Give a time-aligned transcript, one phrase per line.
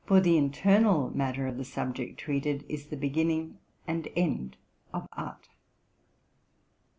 [0.03, 4.57] For the internal matter of the subject treated is the begin ning and end
[4.91, 5.49] of art.